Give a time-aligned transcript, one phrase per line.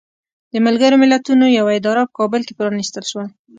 [0.53, 3.25] د ملګرو ملتونو یوه اداره په کابل کې پرانستل شوه.